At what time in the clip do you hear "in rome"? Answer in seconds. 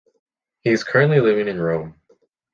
1.47-2.01